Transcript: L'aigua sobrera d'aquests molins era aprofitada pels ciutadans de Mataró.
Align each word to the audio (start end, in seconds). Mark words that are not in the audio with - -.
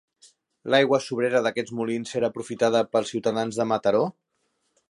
L'aigua 0.73 0.99
sobrera 1.07 1.43
d'aquests 1.47 1.75
molins 1.81 2.15
era 2.21 2.31
aprofitada 2.33 2.85
pels 2.95 3.15
ciutadans 3.15 3.61
de 3.61 3.73
Mataró. 3.75 4.05